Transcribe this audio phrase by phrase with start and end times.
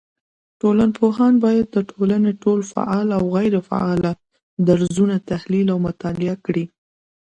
[0.61, 4.11] ټولنپوهان بايد د ټولني ټول فعال او غيري فعاله
[4.69, 6.65] درځونه تحليل او مطالعه کړي